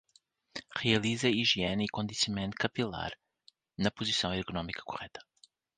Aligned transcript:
Realiza 0.83 1.27
higiene 1.29 1.83
e 1.85 1.93
condicionamento 1.97 2.57
capilar 2.61 3.11
na 3.81 3.91
posição 3.97 4.29
ergonômica 4.33 4.81
correta. 4.89 5.21